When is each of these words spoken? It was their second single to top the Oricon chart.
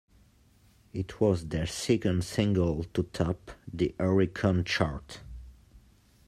It 0.93 1.21
was 1.21 1.49
their 1.49 1.67
second 1.67 2.23
single 2.23 2.85
to 2.85 3.03
top 3.03 3.51
the 3.71 3.93
Oricon 3.99 4.65
chart. 4.65 5.19